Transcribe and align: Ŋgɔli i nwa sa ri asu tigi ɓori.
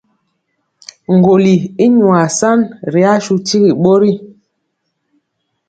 Ŋgɔli 1.15 1.55
i 1.83 1.85
nwa 1.97 2.19
sa 2.37 2.51
ri 2.93 3.01
asu 3.13 3.35
tigi 3.47 3.71
ɓori. 3.81 4.11